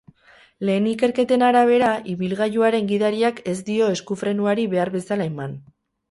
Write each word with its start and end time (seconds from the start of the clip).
Lehen 0.67 0.85
ikerketen 0.91 1.43
arabera, 1.47 1.89
ibilgailuaren 2.13 2.89
gidariak 2.91 3.41
ez 3.53 3.55
dio 3.67 3.89
esku-frenuari 3.97 4.65
behar 4.73 4.93
bezala 4.97 5.29
eman. 5.33 5.55